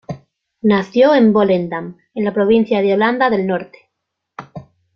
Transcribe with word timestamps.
Nació 0.63 1.13
en 1.13 1.31
Volendam, 1.31 1.95
en 2.15 2.25
la 2.25 2.33
provincia 2.33 2.81
de 2.81 2.93
Holanda 2.95 3.29
del 3.29 3.45
Norte. 3.45 3.91